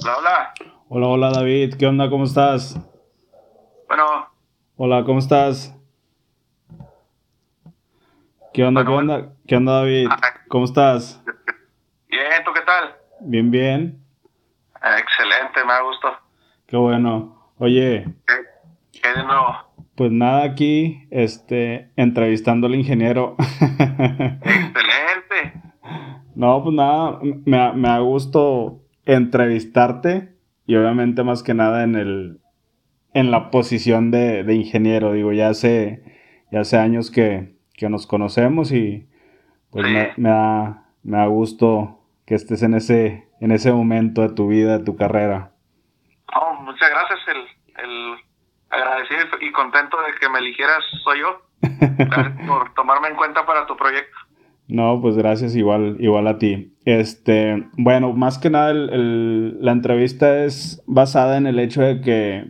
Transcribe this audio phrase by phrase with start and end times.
[0.00, 0.54] Hola, hola.
[0.88, 2.08] Hola, hola David, ¿qué onda?
[2.08, 2.78] ¿Cómo estás?
[3.88, 4.28] Bueno.
[4.76, 5.76] Hola, ¿cómo estás?
[8.54, 8.84] ¿Qué onda?
[8.84, 9.32] ¿Qué onda?
[9.48, 10.08] ¿Qué onda David?
[10.46, 11.20] ¿Cómo estás?
[12.08, 12.94] Bien, ¿tú qué tal?
[13.22, 14.00] Bien, bien.
[14.76, 16.12] Excelente, me da gusto.
[16.68, 17.52] Qué bueno.
[17.58, 18.04] Oye.
[18.24, 19.48] ¿Qué, qué de nuevo?
[19.96, 23.34] Pues nada, aquí, este, entrevistando al ingeniero.
[23.60, 25.60] Excelente.
[26.36, 30.34] No, pues nada, me, me da gusto entrevistarte
[30.66, 32.40] y obviamente más que nada en el
[33.14, 35.12] en la posición de, de ingeniero.
[35.12, 36.04] Digo, ya hace,
[36.52, 39.08] ya hace años que, que nos conocemos y
[39.70, 44.34] pues me, me, da, me da gusto que estés en ese, en ese momento de
[44.34, 45.52] tu vida, de tu carrera.
[46.34, 47.18] Oh, muchas gracias.
[47.28, 48.14] El, el
[48.70, 51.42] agradecido y contento de que me eligieras soy yo.
[51.60, 54.16] Gracias por tomarme en cuenta para tu proyecto.
[54.68, 56.76] No, pues gracias igual, igual a ti.
[56.88, 62.00] Este, bueno, más que nada el, el, la entrevista es basada en el hecho de
[62.00, 62.46] que,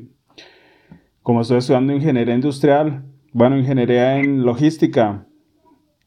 [1.25, 5.27] como estoy estudiando ingeniería industrial, bueno, ingeniería en logística,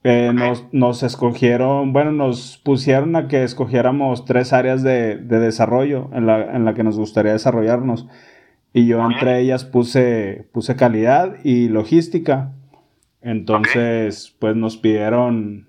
[0.06, 6.10] eh, nos, nos, escogieron, bueno, nos pusieron a que escogiéramos tres áreas de, de desarrollo
[6.14, 8.08] en la, en la, que nos gustaría desarrollarnos.
[8.72, 12.54] Y yo entre ellas puse, puse calidad y logística.
[13.20, 15.68] Entonces, pues nos pidieron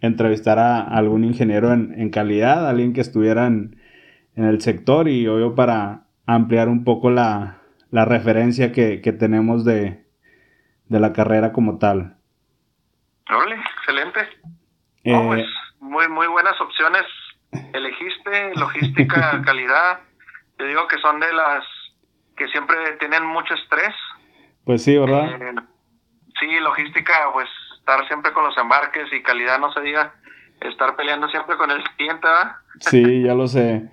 [0.00, 3.80] entrevistar a algún ingeniero en, en calidad, alguien que estuviera en,
[4.36, 7.58] en, el sector y obvio para ampliar un poco la,
[7.90, 10.04] la referencia que, que tenemos de,
[10.86, 12.16] de, la carrera como tal.
[13.28, 14.20] Órale, excelente.
[15.04, 15.46] Eh, oh, pues,
[15.80, 17.04] muy, muy buenas opciones
[17.72, 20.00] elegiste, logística, calidad.
[20.56, 21.64] Te digo que son de las
[22.36, 23.94] que siempre tienen mucho estrés.
[24.64, 25.40] Pues sí, ¿verdad?
[25.40, 25.54] Eh,
[26.38, 27.48] sí, logística, pues
[27.88, 30.12] estar siempre con los embarques y calidad, no se diga,
[30.60, 32.56] estar peleando siempre con el cliente, ¿verdad?
[32.80, 33.88] Sí, ya lo sé.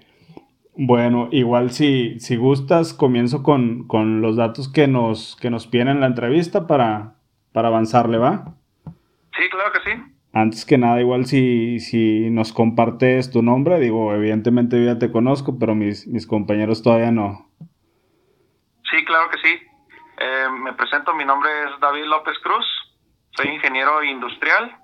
[0.75, 5.87] Bueno, igual si, si gustas, comienzo con, con los datos que nos, que nos piden
[5.87, 7.13] en la entrevista para,
[7.53, 8.55] para avanzarle, ¿va?
[9.37, 10.03] Sí, claro que sí.
[10.33, 15.09] Antes que nada, igual si, si nos compartes tu nombre, digo, evidentemente yo ya te
[15.09, 17.49] conozco, pero mis, mis compañeros todavía no.
[18.91, 19.55] Sí, claro que sí.
[20.17, 22.65] Eh, me presento, mi nombre es David López Cruz,
[23.35, 24.77] soy ingeniero industrial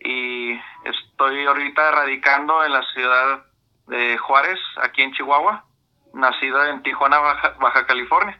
[0.00, 0.52] y
[0.84, 3.44] estoy ahorita radicando en la ciudad
[3.86, 5.64] de Juárez, aquí en Chihuahua,
[6.12, 8.38] nacido en Tijuana, Baja, Baja California.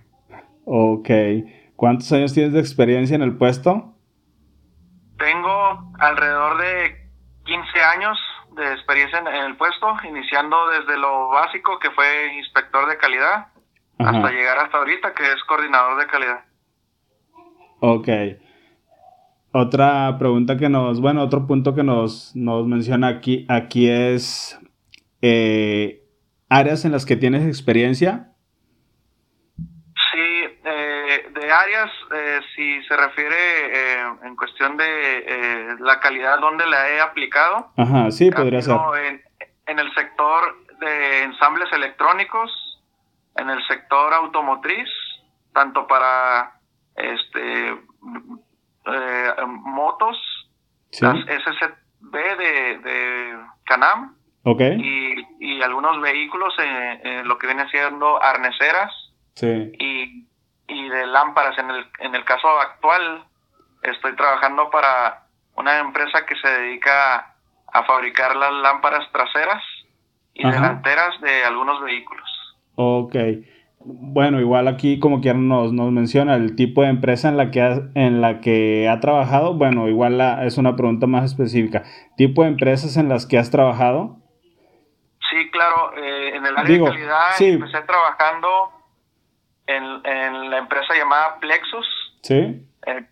[0.65, 1.09] Ok.
[1.77, 3.95] ¿Cuántos años tienes de experiencia en el puesto?
[5.19, 7.11] Tengo alrededor de
[7.45, 8.19] 15 años
[8.57, 13.49] de experiencia en, el puesto, iniciando desde lo básico que fue inspector de calidad,
[13.99, 14.11] Ajá.
[14.11, 16.45] hasta llegar hasta ahorita que es coordinador de calidad.
[17.81, 18.09] Ok.
[19.57, 24.59] Otra pregunta que nos, bueno, otro punto que nos, nos menciona aquí, aquí es
[25.23, 26.03] eh,
[26.49, 28.33] áreas en las que tienes experiencia.
[29.57, 36.41] Sí, eh, de áreas, eh, si se refiere eh, en cuestión de eh, la calidad
[36.41, 37.71] donde la he aplicado.
[37.77, 38.75] Ajá, sí, podría ser.
[39.07, 39.23] En,
[39.69, 42.51] en el sector de ensambles electrónicos,
[43.37, 44.89] en el sector automotriz,
[45.53, 46.59] tanto para
[46.97, 47.77] este
[48.87, 50.17] eh, motos,
[50.91, 51.05] sí.
[51.05, 54.77] las SCB de, de Canam okay.
[54.79, 56.55] y, y, algunos vehículos
[57.25, 58.93] lo que viene siendo arneceras
[59.35, 59.73] sí.
[59.79, 60.27] y,
[60.69, 61.59] y, de lámparas.
[61.59, 63.25] En el, en el caso actual
[63.83, 67.35] estoy trabajando para una empresa que se dedica
[67.73, 69.63] a fabricar las lámparas traseras
[70.35, 70.55] y Ajá.
[70.55, 72.29] delanteras de algunos vehículos.
[72.77, 73.15] Ok
[73.85, 77.61] bueno, igual aquí como quieran nos, nos menciona el tipo de empresa en la que
[77.61, 79.55] ha, en la que ha trabajado.
[79.55, 81.83] Bueno, igual la, es una pregunta más específica.
[82.17, 84.17] ¿Tipo de empresas en las que has trabajado?
[85.31, 85.93] Sí, claro.
[85.97, 87.49] Eh, en el área Digo, de calidad sí.
[87.51, 88.49] empecé trabajando
[89.67, 91.87] en, en, la empresa llamada Plexus.
[92.23, 92.67] Sí.
[92.87, 93.05] Eh,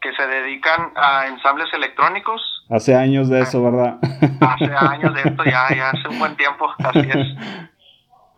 [0.00, 2.40] que se dedican a ensambles electrónicos.
[2.70, 3.98] Hace años de eso, ¿verdad?
[4.40, 7.68] Hace años de esto, ya, ya hace un buen tiempo, así es.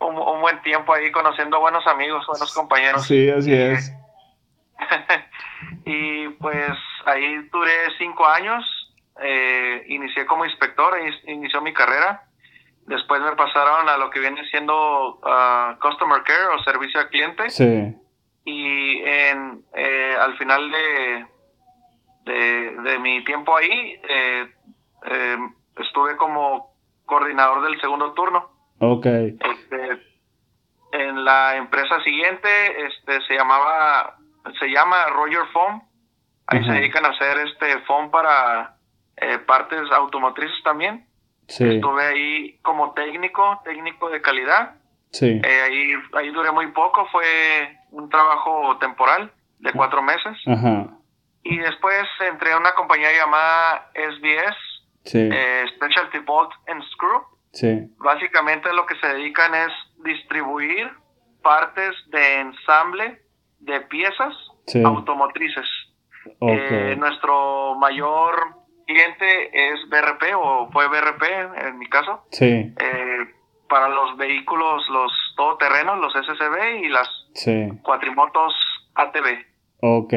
[0.01, 3.07] un, un, buen tiempo ahí conociendo buenos amigos, buenos compañeros.
[3.07, 3.93] Sí, así es.
[5.85, 6.73] y pues
[7.07, 8.65] ahí duré cinco años,
[9.23, 10.95] eh, inicié como inspector,
[11.27, 12.25] inició mi carrera.
[12.87, 17.51] Después me pasaron a lo que viene siendo uh, Customer Care o servicio al cliente.
[17.51, 17.95] Sí.
[18.45, 21.27] Y en, eh, al final de,
[22.25, 24.55] de, de, mi tiempo ahí, eh,
[25.05, 25.39] eh
[25.77, 26.75] estuve como
[27.07, 28.51] coordinador del segundo turno.
[28.81, 29.07] Ok.
[29.07, 30.03] Este,
[30.93, 32.49] en la empresa siguiente
[32.87, 34.17] este, se llamaba,
[34.59, 35.83] se llama Roger Foam.
[36.47, 38.75] Ahí se dedican a hacer este foam para
[39.17, 41.07] eh, partes automotrices también.
[41.47, 41.77] Sí.
[41.77, 44.75] Estuve ahí como técnico, técnico de calidad.
[45.13, 45.41] Sí.
[45.45, 50.37] Eh, ahí, ahí duré muy poco, fue un trabajo temporal de cuatro meses.
[50.47, 50.89] Ajá.
[51.45, 54.57] Y después entré a una compañía llamada SBS,
[55.05, 55.29] Sí.
[55.33, 57.23] eh, Specialty Bolt and Screw.
[57.53, 57.89] Sí.
[57.99, 59.73] Básicamente lo que se dedican es
[60.05, 60.91] distribuir
[61.43, 63.23] partes de ensamble
[63.61, 64.35] de piezas
[64.67, 64.83] Sí.
[64.85, 65.67] automotrices.
[66.43, 68.35] Eh, nuestro mayor
[68.87, 71.23] cliente es BRP o fue BRP
[71.67, 72.25] en mi caso.
[72.31, 72.47] Sí.
[72.79, 73.35] eh,
[73.69, 77.69] para los vehículos, los todoterrenos, los SCB y las Sí.
[77.83, 78.53] cuatrimotos
[78.97, 79.47] ATV.
[79.83, 80.13] Ok.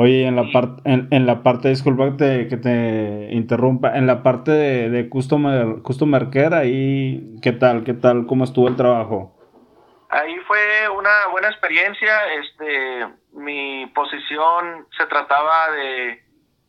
[0.00, 4.06] Oye, en la parte, en, en la parte, disculpa que te, que te interrumpa, en
[4.06, 7.82] la parte de, de customer, customer care, ahí, ¿qué tal?
[7.82, 8.26] ¿Qué tal?
[8.28, 9.34] ¿Cómo estuvo el trabajo?
[10.08, 12.12] Ahí fue una buena experiencia.
[12.34, 16.22] Este, mi posición se trataba de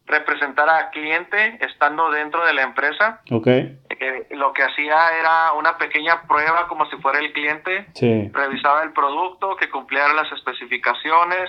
[0.07, 3.21] representar a cliente estando dentro de la empresa.
[3.29, 3.45] Ok.
[3.45, 7.89] Eh, lo que hacía era una pequeña prueba como si fuera el cliente.
[7.93, 8.31] Sí.
[8.33, 11.47] Revisaba el producto, que cumpliera las especificaciones,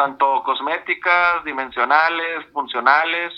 [0.00, 3.32] tanto cosméticas, dimensionales, funcionales,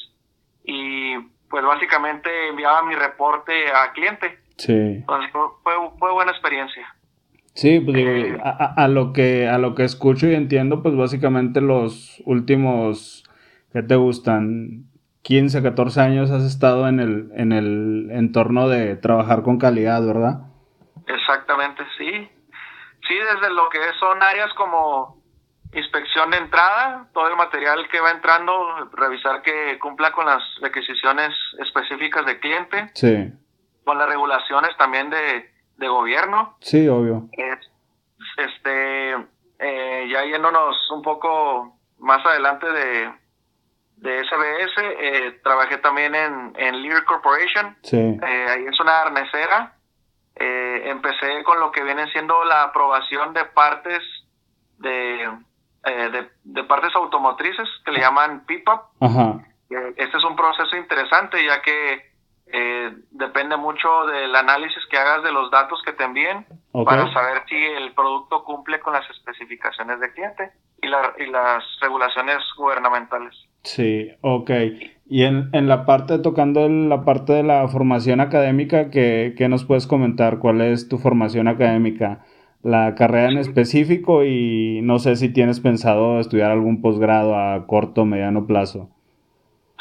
[0.62, 1.18] y
[1.50, 4.38] pues básicamente enviaba mi reporte a cliente.
[4.58, 4.72] Sí.
[4.72, 5.42] Entonces fue,
[5.98, 6.86] fue, buena experiencia.
[7.54, 10.96] Sí, pues digo, a, a- a lo que, a lo que escucho y entiendo, pues
[10.96, 13.24] básicamente los últimos,
[13.72, 14.84] ¿qué te gustan?
[15.22, 20.42] 15, 14 años has estado en el, en el entorno de trabajar con calidad, ¿verdad?
[21.08, 22.28] Exactamente, sí.
[23.08, 25.21] Sí, desde lo que son áreas como
[25.72, 31.30] inspección de entrada, todo el material que va entrando, revisar que cumpla con las requisiciones
[31.58, 33.32] específicas del cliente, Sí,
[33.84, 36.56] con las regulaciones también de, de gobierno.
[36.60, 37.28] sí, obvio.
[37.32, 37.70] Es-
[38.36, 39.12] Este,
[39.58, 43.12] eh, ya yéndonos un poco más adelante de,
[43.96, 47.76] de SBS, eh, trabajé también en, en Lear Corporation.
[47.82, 49.74] Sí, Eh, ahí es una arnesera.
[50.36, 54.02] Eh, empecé con lo que viene siendo la aprobación de partes
[54.78, 55.28] de
[56.72, 58.80] partes automotrices que le llaman PIPAP.
[59.02, 61.76] Eh, Este es un proceso interesante ya que
[62.54, 66.46] eh, depende mucho del análisis que hagas de los datos que te envíen
[66.84, 70.50] para saber si el producto cumple con las especificaciones del cliente
[70.82, 73.34] y, la- y las regulaciones gubernamentales.
[73.64, 74.50] Sí, ok.
[75.08, 79.64] Y en, en la parte, tocando la parte de la formación académica, ¿qué, qué nos
[79.64, 80.38] puedes comentar?
[80.38, 82.24] ¿Cuál es tu formación académica?
[82.62, 88.02] La carrera en específico y no sé si tienes pensado estudiar algún posgrado a corto
[88.02, 88.88] o mediano plazo.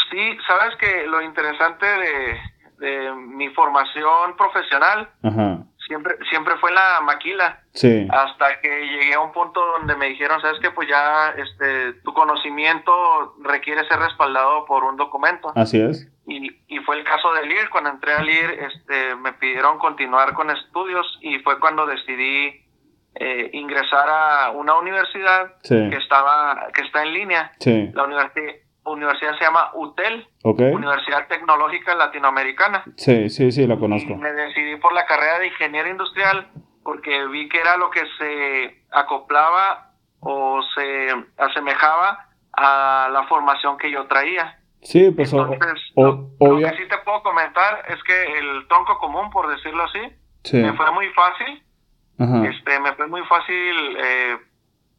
[0.09, 6.99] Sí, sabes que lo interesante de, de mi formación profesional Ajá, siempre siempre fue la
[7.03, 7.61] maquila.
[7.73, 11.93] Sí, hasta que llegué a un punto donde me dijeron sabes que pues ya este
[12.03, 16.11] tu conocimiento requiere ser respaldado por un documento así es.
[16.27, 20.33] y, y fue el caso de LIR cuando entré a LIR este me pidieron continuar
[20.33, 22.65] con estudios y fue cuando decidí
[23.15, 28.53] eh, ingresar a una universidad Sí, que estaba que está en línea sí, la universidad
[28.83, 30.27] universidad se llama UTEL.
[30.43, 34.15] Universidad Tecnológica Latinoamericana Sí, sí, sí, la y conozco.
[34.15, 36.47] me decidí por la carrera de ingeniero industrial
[36.83, 43.91] porque vi que era lo que se acoplaba o se asemejaba a la formación que
[43.91, 44.57] yo traía.
[44.81, 49.29] Sí, pues Entonces, o- lo, que sí te puedo comentar es que el tronco común,
[49.29, 50.00] por decirlo así,
[50.43, 51.63] Sí, me fue muy fácil.
[52.17, 54.38] ajá, Este, fue muy fácil eh,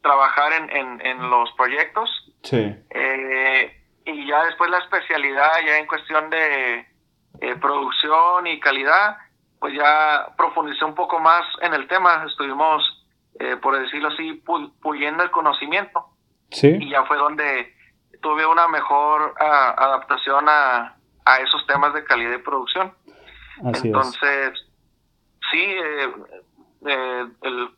[0.03, 2.09] trabajar en, en, en los proyectos.
[2.43, 6.87] sí, Eh, y ya después la especialidad, ya en cuestión de
[7.41, 9.17] eh, producción y calidad,
[9.61, 12.25] pues ya profundicé un poco más en el tema.
[12.27, 12.83] Estuvimos,
[13.39, 16.05] eh, por decirlo así, pu- puliendo el conocimiento.
[16.51, 17.73] Y sí, ya fue donde
[18.21, 22.93] tuve una mejor ah, adaptación a, a esos temas de calidad y producción.
[23.65, 23.85] así es.
[23.85, 24.67] Entonces,
[25.53, 25.63] sí,
[26.87, 27.71] eh, el,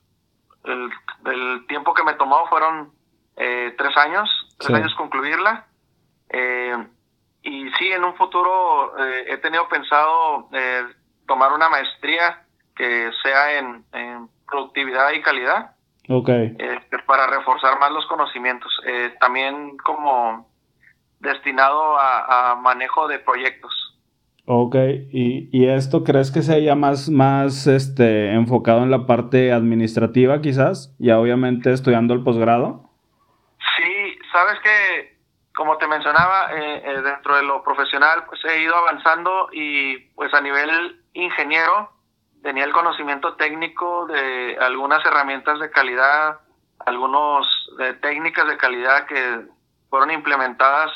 [0.65, 0.91] el,
[1.27, 2.93] el tiempo que me tomó fueron
[3.37, 4.29] eh, tres años,
[4.59, 4.75] tres Sí.
[4.75, 5.67] años concluirla.
[6.31, 6.77] Eh,
[7.43, 10.85] y sí, en un futuro eh, he tenido pensado eh,
[11.27, 12.43] tomar una maestría
[12.75, 15.71] que sea en, en productividad y calidad
[16.09, 18.71] Ok, este, para reforzar más los conocimientos.
[18.87, 20.49] Eh, también como
[21.21, 23.73] destinado a, a manejo de proyectos.
[24.47, 24.75] Ok.
[25.11, 30.41] ¿Y, y esto crees que sea ya más, más este, enfocado en la parte administrativa
[30.41, 30.95] quizás?
[30.99, 32.91] Ya obviamente estudiando el posgrado.
[33.77, 35.19] Sí, sabes que,
[35.55, 40.33] como te mencionaba, eh, eh, dentro de lo profesional, pues he ido avanzando y pues
[40.35, 41.91] a nivel ingeniero
[42.43, 46.41] tenía el conocimiento técnico de algunas herramientas de calidad,
[46.85, 47.47] algunas
[48.03, 49.47] técnicas de calidad que
[49.89, 50.91] fueron implementadas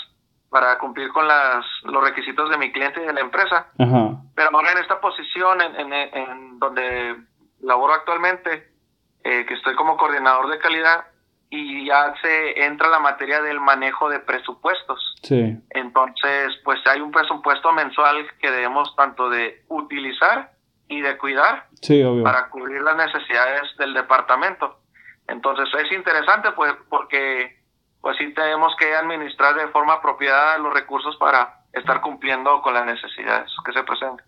[0.51, 3.67] para cumplir con las, los requisitos de mi cliente y de la empresa.
[3.79, 7.17] Ajá, Pero ahora en esta posición en, en, en donde
[7.61, 8.73] laboro actualmente,
[9.25, 11.05] eh, que estoy como coordinador de calidad
[11.51, 15.17] y ya se entra la materia del manejo de presupuestos.
[15.23, 15.57] Sí.
[15.71, 20.53] Entonces, pues hay un presupuesto mensual que debemos tanto de utilizar
[20.89, 22.23] y de cuidar sí, obvio.
[22.23, 24.81] para cubrir las necesidades del departamento.
[25.27, 27.58] Entonces es interesante pues porque
[28.01, 32.87] pues sí tenemos que administrar de forma apropiada los recursos para estar cumpliendo con las
[32.87, 34.27] necesidades que se presentan.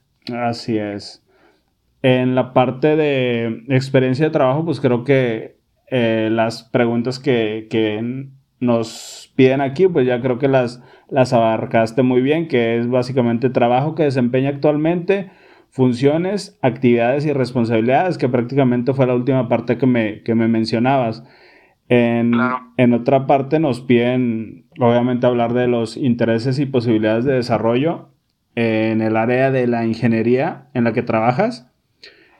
[0.49, 1.25] Así es.
[2.03, 5.59] En la parte de experiencia de trabajo, pues creo que
[5.91, 8.29] eh, las preguntas que, que,
[8.61, 13.49] nos piden aquí, pues ya creo que las, las abarcaste muy bien, que es básicamente
[13.49, 15.31] trabajo que desempeña actualmente,
[15.71, 21.25] funciones, actividades y responsabilidades, que prácticamente fue la última parte que me, que me mencionabas.
[21.91, 22.33] En,
[22.77, 28.11] en, otra parte nos piden, obviamente, hablar de los intereses y posibilidades de desarrollo
[28.55, 31.69] en el área de la ingeniería en la que trabajas.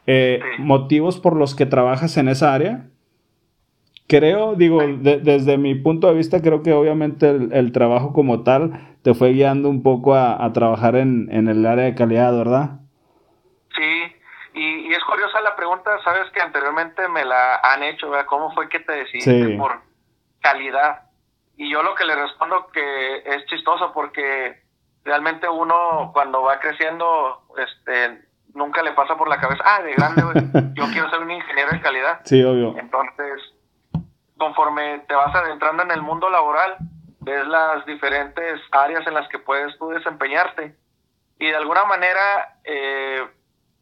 [0.07, 2.87] Eh, motivos por los que trabajas en esa área.
[4.07, 9.15] Creo, digo, desde mi punto de vista, creo que obviamente el, trabajo como tal te
[9.15, 12.81] fue guiando un poco a, trabajar en, en, el área de calidad, ¿verdad?
[13.77, 14.17] Sí,
[14.91, 18.27] y, es curiosa la pregunta, sabes que anteriormente me la han hecho, ¿verdad?
[18.27, 19.81] ¿Cómo fue que te decidiste por
[20.41, 21.03] calidad?
[21.57, 24.63] Y yo lo que le respondo que es chistoso porque
[25.05, 28.23] realmente uno cuando va creciendo, este,
[28.55, 30.23] nunca le pasa por la cabeza, ah, de grande,
[30.75, 32.21] yo quiero ser un ingeniero de calidad.
[32.25, 32.77] Sí, obvio.
[32.79, 33.41] Entonces,
[34.39, 36.77] conforme te vas adentrando en el mundo laboral,
[37.21, 40.75] ves las diferentes áreas en las que puedes tú desempeñarte.
[41.39, 43.27] Y de alguna manera, eh,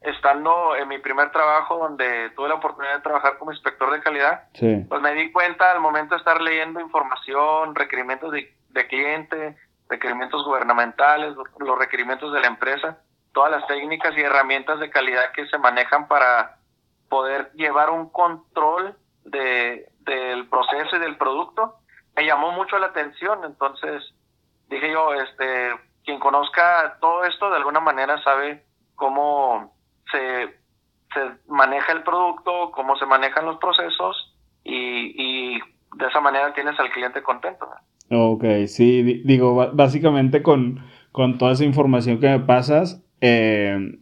[0.00, 4.44] estando en mi primer trabajo donde tuve la oportunidad de trabajar como inspector de calidad,
[4.52, 9.56] pues me di cuenta al momento de estar leyendo información, requerimientos de, de cliente,
[9.88, 12.98] requerimientos gubernamentales, los requerimientos de la empresa,
[13.32, 16.58] todas las técnicas y herramientas de calidad que se manejan para
[17.08, 21.76] poder llevar un control de, del proceso y del producto,
[22.16, 23.44] me llamó mucho la atención.
[23.44, 24.02] Entonces
[24.68, 25.74] dije yo, este,
[26.04, 28.64] quien conozca todo esto de alguna manera sabe
[28.94, 29.77] cómo
[30.10, 30.46] se,
[31.14, 34.34] se maneja el producto, cómo se manejan los procesos
[34.64, 35.60] y, y
[35.96, 37.68] de esa manera tienes al cliente contento.
[38.10, 40.80] Ok, sí, digo, básicamente con,
[41.12, 43.98] con toda esa información que me pasas, eh,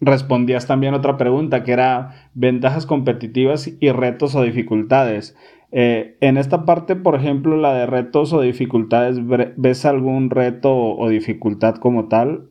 [0.00, 5.36] respondías también otra pregunta que era ventajas competitivas y retos o dificultades.
[5.72, 9.18] Eh, en esta parte, por ejemplo, la de retos o dificultades,
[9.56, 12.48] ¿ves algún reto o dificultad como tal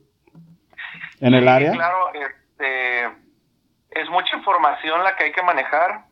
[1.20, 1.72] en el área?
[1.72, 1.98] Claro,
[2.60, 3.06] este,
[3.92, 6.06] es mucha información la que hay que manejar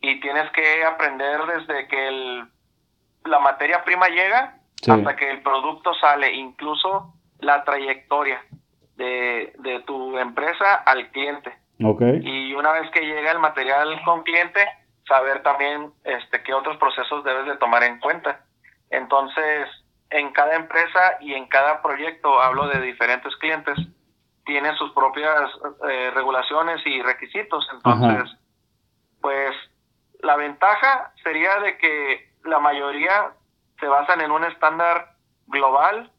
[0.00, 2.44] y tienes que aprender desde que el,
[3.24, 8.44] la materia prima llega hasta que el producto sale, incluso la trayectoria
[8.96, 11.56] de, de tu empresa al cliente.
[11.82, 12.20] Okay.
[12.22, 14.60] Y una vez que llega el material con cliente,
[15.08, 18.44] saber también este, qué otros procesos debes de tomar en cuenta.
[18.90, 19.68] Entonces,
[20.10, 23.76] en cada empresa y en cada proyecto, hablo de diferentes clientes,
[24.44, 25.50] tienen sus propias
[25.88, 27.66] eh, regulaciones y requisitos.
[27.72, 28.36] Entonces,
[29.20, 29.54] pues
[30.20, 33.32] la ventaja sería de que la mayoría
[33.80, 35.14] se basan en un estándar
[35.46, 36.10] global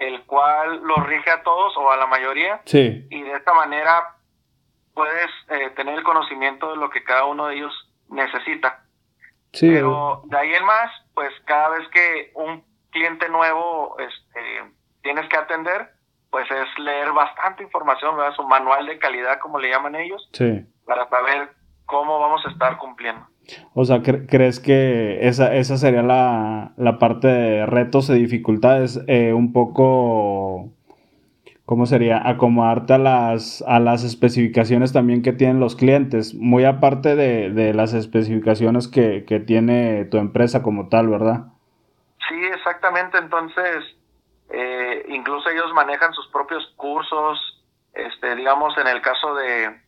[0.00, 2.62] el cual los rige a todos o a la mayoría.
[2.64, 3.06] Sí.
[3.10, 4.16] Y de esta manera
[4.94, 7.72] puedes eh, tener el conocimiento de lo que cada uno de ellos
[8.08, 8.82] necesita.
[9.52, 9.70] Sí.
[9.70, 14.72] Pero de ahí en más, pues cada vez que un cliente nuevo este,
[15.02, 15.90] tienes que atender,
[16.30, 18.34] pues es leer bastante información, ¿verdad?
[18.34, 20.64] Su manual de calidad, como le llaman ellos, sí.
[20.86, 21.50] para saber
[21.86, 23.26] cómo vamos a estar cumpliendo.
[23.74, 29.00] O sea, ¿crees que esa, esa sería la, parte de retos y dificultades?
[29.08, 30.70] Eh, un poco,
[31.64, 32.28] ¿cómo sería?
[32.28, 37.92] Acomodarte a las, a las especificaciones también que tienen los clientes, muy aparte de, las
[37.92, 41.46] especificaciones que, tiene tu empresa como tal, ¿verdad?
[42.28, 43.18] Sí, exactamente.
[43.18, 43.84] Entonces,
[44.50, 49.80] eh, incluso ellos manejan sus propios cursos, este, digamos, en el caso de,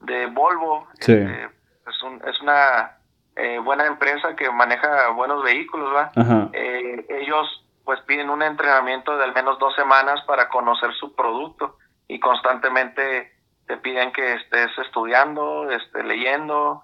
[0.00, 0.86] de Volvo.
[1.00, 1.12] Sí.
[1.12, 1.44] Este,
[1.88, 2.98] es, un, es una
[3.36, 6.10] eh, buena empresa que maneja buenos vehículos, ¿va?
[6.52, 11.78] Eh, ellos pues piden un entrenamiento de al menos dos semanas para conocer su producto
[12.08, 13.32] y constantemente
[13.66, 16.82] te piden que estés estudiando, esté leyendo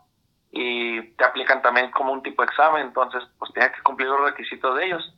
[0.52, 4.20] y te aplican también como un tipo de examen, entonces pues tienes que cumplir los
[4.20, 5.14] requisitos de ellos.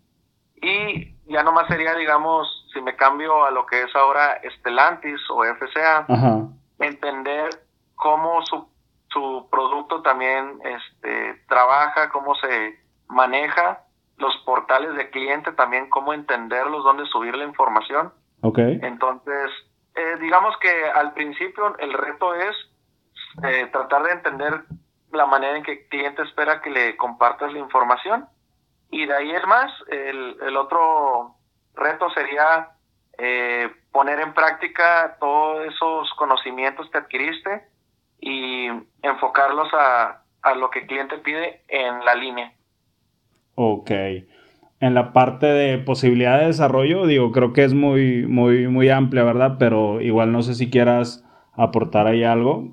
[0.63, 5.45] Y ya nomás sería, digamos, si me cambio a lo que es ahora Estelantis o
[5.45, 6.07] FCA,
[6.79, 7.51] entender
[7.97, 8.69] cómo su
[9.15, 12.79] su producto también este, trabaja, cómo se
[13.09, 13.85] maneja,
[14.19, 18.13] los portales de cliente también, cómo entenderlos, dónde subir la información.
[18.43, 18.81] Okay.
[18.83, 19.51] Entonces,
[19.95, 22.57] eh, digamos que al principio el reto es
[23.45, 24.65] eh, tratar de entender
[25.13, 28.27] la manera en que el cliente espera que le compartas la información.
[28.95, 31.35] Y de ahí es más, el, el otro
[31.75, 32.69] reto sería
[33.19, 37.65] eh, poner en práctica todos esos conocimientos que adquiriste
[38.21, 38.69] y
[39.03, 42.53] enfocarlos a, a lo que el cliente pide en la línea.
[43.57, 43.91] Ok.
[44.79, 49.25] En la parte de posibilidad de desarrollo, digo, creo que es muy, muy, muy amplia,
[49.25, 49.57] ¿verdad?
[49.59, 51.25] Pero igual no sé si quieras
[51.57, 52.69] aportar ahí algo.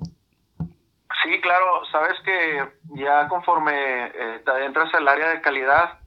[1.24, 2.62] Sí, claro, sabes que
[2.94, 5.98] ya conforme eh, te adentras al área de calidad,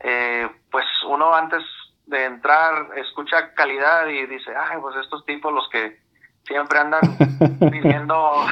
[0.00, 1.62] eh, pues uno antes
[2.06, 5.98] de entrar escucha calidad y dice, ay, pues estos tipos los que
[6.46, 7.00] siempre andan
[7.70, 8.46] pidiendo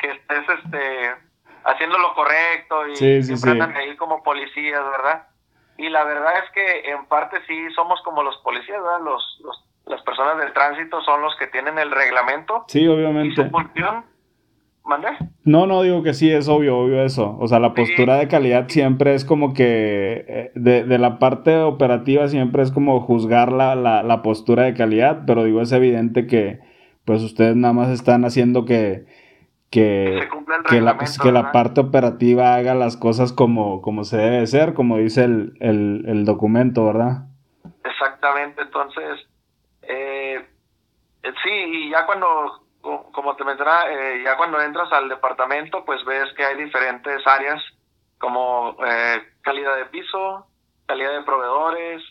[0.00, 1.14] que, estés este,
[1.64, 5.28] haciendo lo correcto y siempre andan ahí como policías, ¿verdad?
[5.76, 9.00] Y la verdad es que en parte sí somos como los policías, ¿verdad?
[9.00, 12.64] Los, los, las personas del tránsito son los que tienen el reglamento.
[12.68, 13.28] Sí, obviamente.
[13.28, 14.04] Y su función
[14.84, 15.08] ¿Mandé?
[15.44, 17.36] No, no, digo que sí, es obvio, obvio eso.
[17.40, 21.56] O sea, la postura de calidad siempre es como que, eh, de, de, la parte
[21.58, 26.26] operativa siempre es como juzgar la, la, la, postura de calidad, pero digo, es evidente
[26.26, 26.60] que
[27.06, 29.06] pues ustedes nada más están haciendo que,
[29.70, 30.20] que,
[30.68, 34.98] que, la, que la, parte operativa haga las cosas como, como se debe ser, como
[34.98, 37.26] dice el, el, el documento, ¿verdad?
[37.84, 39.28] Exactamente, entonces,
[39.82, 40.44] eh,
[41.22, 42.63] sí, y ya cuando
[43.14, 47.62] como te mencionaba, eh, ya cuando entras al departamento, pues ves que hay diferentes áreas
[48.18, 50.46] como eh, calidad de piso,
[50.86, 52.02] calidad de proveedores,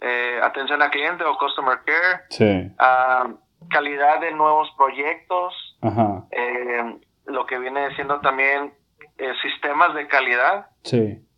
[0.00, 3.28] eh, atención al cliente o customer care, ah,
[3.70, 5.54] calidad de nuevos proyectos,
[7.26, 8.74] lo que viene siendo también
[9.42, 10.66] sistemas de calidad.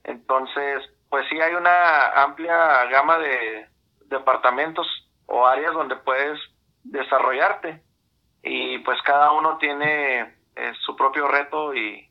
[0.05, 3.67] Entonces, pues sí hay una amplia gama de
[4.07, 4.87] departamentos
[5.26, 6.38] o áreas donde puedes
[6.85, 7.82] desarrollarte
[8.43, 10.21] y pues cada uno tiene
[10.57, 12.09] eh, su propio reto y,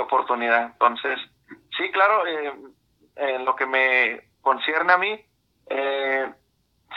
[0.00, 0.72] oportunidad.
[0.72, 1.20] Entonces,
[1.78, 2.52] sí, claro, eh,
[3.14, 5.20] en lo que me concierne a mí,
[5.70, 6.32] eh,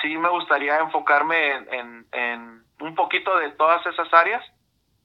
[0.01, 4.43] sí me gustaría enfocarme en, en, un poquito de todas esas áreas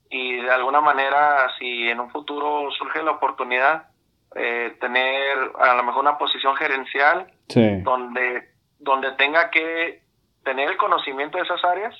[0.09, 3.89] y de alguna manera, si en un futuro surge la oportunidad,
[4.33, 7.31] tener a lo mejor una posición gerencial
[7.83, 10.03] donde, donde tenga que
[10.45, 11.95] tener el conocimiento de esas áreas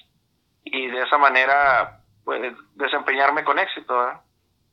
[0.65, 2.41] y de esa manera pues,
[2.75, 3.95] desempeñarme con éxito.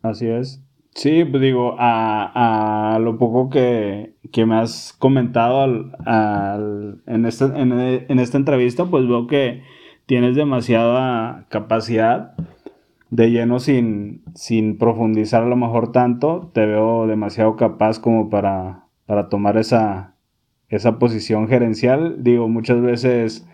[0.02, 0.64] Así es.
[0.96, 7.26] Sí, pues digo, a, a lo poco que, que, me has comentado al, al, en,
[7.26, 9.64] esta, en, en, esta entrevista, pues veo que
[10.08, 12.34] tienes demasiada capacidad
[13.12, 16.52] de lleno sin, sin profundizar a lo mejor tanto.
[16.54, 20.16] Te veo demasiado capaz como para, para tomar esa,
[20.70, 22.24] esa posición gerencial.
[22.24, 23.48] Digo, muchas veces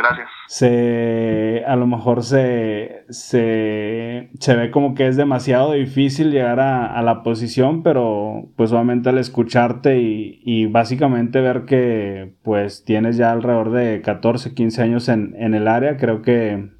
[0.00, 0.30] Gracias.
[0.46, 7.02] Se, a lo mejor se, se, se ve como que es demasiado difícil llegar a,
[7.02, 13.30] la posición, pero pues obviamente al escucharte y, y, básicamente ver que pues tienes ya
[13.30, 16.70] alrededor de 14, 15 años en, en el área, creo que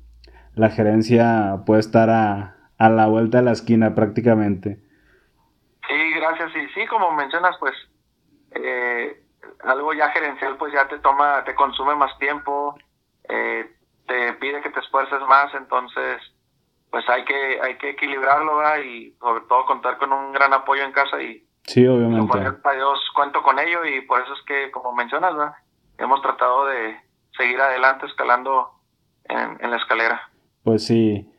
[0.55, 4.79] la gerencia puede estar a, a la vuelta de la esquina prácticamente.
[5.87, 6.51] Sí, gracias.
[6.57, 7.75] Y sí, como mencionas, pues
[8.53, 9.23] eh,
[9.65, 12.79] algo ya gerencial pues ya te toma, te consume más tiempo,
[13.31, 13.71] eh,
[14.07, 16.21] te pide que te esfuerces más, entonces
[16.91, 20.93] pues hay que hay que equilibrarlo y sobre todo contar con un gran apoyo en
[20.93, 22.39] casa y sí obviamente.
[22.65, 25.55] a Dios cuento con ello y por eso es que como mencionas
[25.99, 26.97] hemos tratado de
[27.37, 28.71] seguir adelante escalando
[29.25, 30.29] en, la escalera.
[30.65, 31.31] Pues sí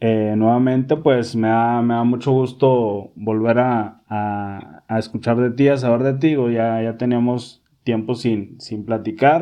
[0.00, 5.68] eh, nuevamente pues me da, me da mucho gusto volver a, a, escuchar de ti
[5.68, 6.36] a saber de ti.
[6.52, 7.57] Ya ya teníamos
[7.88, 9.40] tiempo sin sin platicar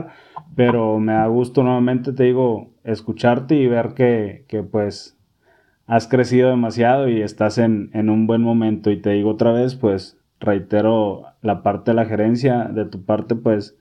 [0.56, 5.18] pero me da gusto nuevamente, te digo, escucharte y ver que, que pues
[5.86, 8.90] has crecido demasiado y estás en, en, un buen momento.
[8.90, 13.34] Y te digo otra vez, pues reitero la parte de la gerencia, de tu parte,
[13.34, 13.78] pues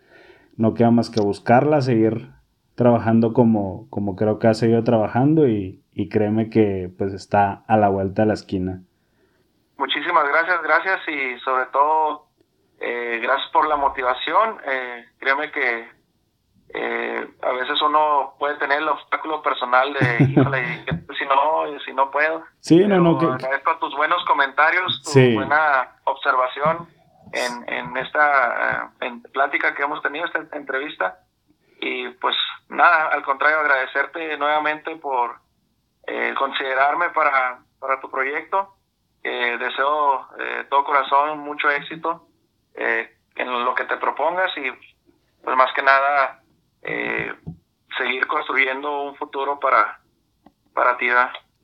[0.57, 2.29] no queda más que buscarla, seguir
[2.75, 7.77] trabajando como, como creo que has seguido trabajando y, y créeme que pues está a
[7.77, 8.81] la vuelta de la esquina.
[9.77, 12.24] Muchísimas gracias, gracias y sobre todo
[12.79, 14.59] eh, gracias por la motivación.
[14.65, 15.89] Eh, créeme que
[16.73, 20.85] eh, a veces uno puede tener el obstáculo personal de, híjole,
[21.17, 22.43] si no, si no puedo.
[22.59, 23.17] Sí, no, no.
[23.17, 23.25] Que...
[23.25, 26.87] Agradezco tus buenos comentarios, tu buena observación
[27.31, 31.19] en, en esta eh, en plática que hemos tenido, esta entrevista.
[31.79, 32.35] Y pues
[32.69, 35.35] nada, al contrario, agradecerte nuevamente por
[36.07, 38.75] eh, considerarme para, para tu proyecto.
[39.23, 42.27] deseo eh, todo corazón mucho éxito
[42.77, 44.63] en lo que te propongas y
[45.43, 46.43] pues más que nada
[46.81, 47.31] eh,
[47.97, 49.99] seguir construyendo un futuro para,
[50.73, 51.07] para ti.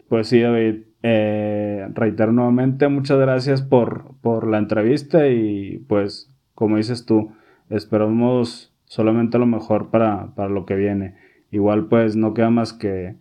[0.10, 0.84] Pues sí, David.
[1.04, 7.36] Eh, reitero nuevamente, muchas gracias por, por la entrevista y pues, como dices tú,
[7.69, 11.15] esperamos solamente lo mejor para, para lo que viene.
[11.50, 13.15] Igual pues no queda más que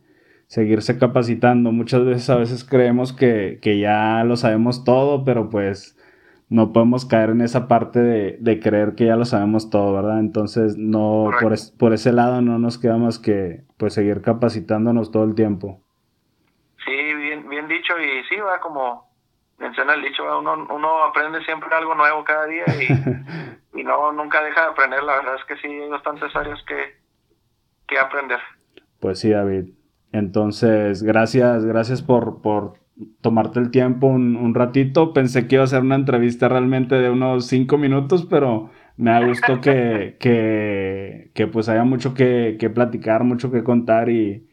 [0.46, 1.72] seguirse capacitando.
[1.72, 5.96] Muchas veces a veces creemos que, que ya lo sabemos todo, pero pues
[6.50, 10.18] no podemos caer en esa parte de, de, creer que ya lo sabemos todo, ¿verdad?
[10.18, 15.22] Entonces, no, por, por, ese lado no nos queda más que pues seguir capacitándonos todo
[15.22, 15.80] el tiempo.
[16.84, 19.08] Sí, bien, bien dicho, y sí, va como
[19.58, 24.42] menciona el dicho, uno, uno aprende siempre algo nuevo cada día y, y, no, nunca
[24.42, 26.96] deja de aprender, la verdad es que sí, hay bastantes áreas que,
[27.86, 28.40] que aprender.
[28.98, 29.74] Pues sí, David.
[30.12, 32.74] Entonces, gracias, gracias por, por
[33.20, 35.12] tomarte el tiempo un, ratito.
[35.12, 39.26] Pensé que iba a ser una entrevista realmente de unos cinco minutos, pero me ha
[39.26, 40.16] gustado que,
[41.34, 44.48] que, pues haya mucho que, platicar, mucho que contar y,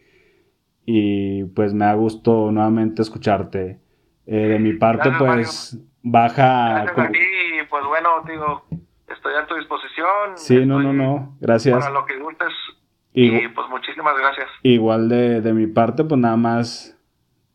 [0.86, 3.79] y pues me ha gustado nuevamente escucharte.
[4.25, 6.83] Eh, de mi parte, pues baja...
[6.83, 7.27] Gracias
[7.69, 8.65] pues bueno, digo,
[9.07, 10.36] estoy a tu disposición.
[10.36, 11.77] Sí, no, no, no, gracias.
[11.77, 12.53] Para lo que gustes.
[13.13, 14.47] Y, pues muchísimas gracias.
[14.62, 16.96] Igual de, de mi parte, pues nada más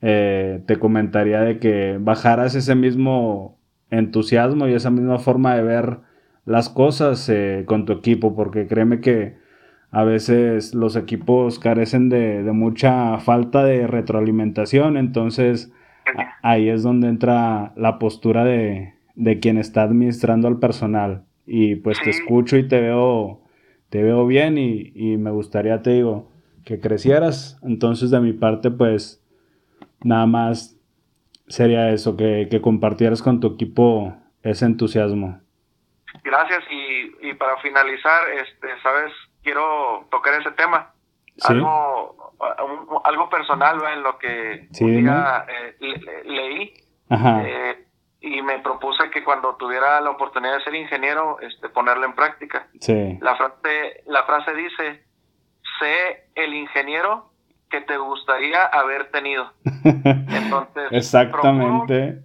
[0.02, 3.56] eh, te comentaría de que bajaras ese mismo
[3.90, 5.98] entusiasmo y esa misma forma de ver
[6.44, 9.36] las cosas eh, con tu equipo, porque créeme que
[9.92, 15.72] a veces los equipos carecen de, mucha falta de retroalimentación, entonces
[16.42, 18.94] ahí es donde entra la postura de,
[19.40, 21.22] quien está administrando al personal.
[21.46, 23.40] Y pues te escucho y te veo,
[23.88, 26.30] te veo bien y, y me gustaría, te digo,
[26.64, 27.60] que crecieras.
[27.62, 29.21] Entonces de mi parte, pues
[30.04, 30.76] Nada más
[31.48, 35.40] sería eso, que, compartieras con tu equipo ese entusiasmo.
[36.24, 39.12] Gracias y, para finalizar, este, sabes,
[39.42, 40.92] quiero tocar ese tema.
[41.44, 42.34] Algo,
[43.04, 46.74] algo personal en lo que eh, leí
[47.10, 47.86] eh,
[48.20, 52.68] y me propuse que cuando tuviera la oportunidad de ser ingeniero, este, ponerlo en práctica.
[53.20, 55.04] La frase, la frase dice,
[55.80, 57.31] sé el ingeniero
[57.72, 59.50] que te gustaría haber tenido.
[59.84, 62.18] Entonces, exactamente.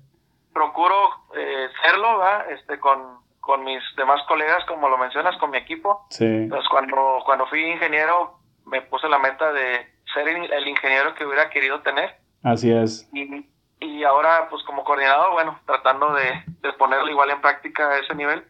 [0.54, 0.96] Procuro,
[1.36, 2.46] eh, serlo, ¿va?
[2.50, 6.06] Este, con, con mis demás colegas, como lo mencionas, con mi equipo.
[6.10, 6.26] Sí.
[6.26, 11.50] Entonces, cuando, cuando fui ingeniero, me puse la meta de ser el ingeniero que hubiera
[11.50, 12.18] querido tener.
[12.44, 13.10] Así es.
[13.14, 13.48] Y,
[13.80, 18.14] y ahora, pues como coordinador, bueno, tratando de, de ponerlo igual en práctica a ese
[18.16, 18.44] nivel.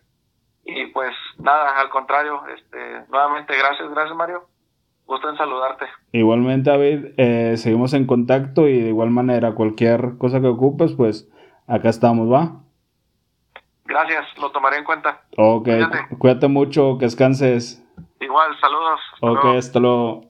[0.66, 4.48] Y pues nada, al contrario, este, nuevamente gracias, gracias Mario
[5.08, 5.86] Gusto en saludarte.
[6.12, 11.30] Igualmente, David, eh, seguimos en contacto y de igual manera, cualquier cosa que ocupes, pues
[11.65, 12.62] acá estamos, ¿va?
[13.86, 15.22] Gracias, lo tomaré en cuenta.
[15.38, 15.70] Ok,
[16.20, 17.82] cuídate, mucho, que descanses.
[18.20, 19.00] Igual, saludos.
[19.22, 20.27] ok, hasta luego.